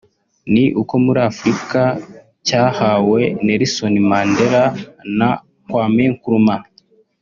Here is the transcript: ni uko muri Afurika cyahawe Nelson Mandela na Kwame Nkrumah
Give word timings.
ni 0.53 0.65
uko 0.81 0.93
muri 1.05 1.19
Afurika 1.29 1.81
cyahawe 2.47 3.19
Nelson 3.45 3.93
Mandela 4.09 4.63
na 5.17 5.29
Kwame 5.69 6.05
Nkrumah 6.15 6.63